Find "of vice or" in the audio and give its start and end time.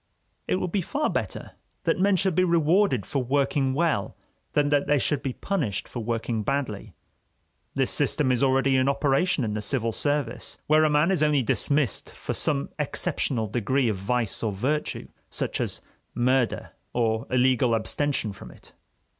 13.89-14.51